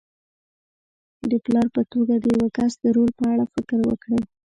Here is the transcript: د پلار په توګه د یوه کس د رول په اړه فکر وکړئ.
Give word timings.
د 1.29 1.31
پلار 1.45 1.67
په 1.75 1.81
توګه 1.91 2.13
د 2.23 2.25
یوه 2.35 2.47
کس 2.57 2.71
د 2.83 2.85
رول 2.95 3.11
په 3.19 3.23
اړه 3.33 3.45
فکر 3.53 3.79
وکړئ. 3.89 4.21